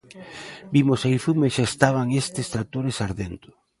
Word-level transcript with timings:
Vimos 0.73 0.99
saír 1.01 1.19
fume 1.25 1.45
e 1.49 1.53
xa 1.55 1.65
estaban 1.71 2.07
estes 2.23 2.47
tractores 2.53 2.97
ardendo. 3.07 3.49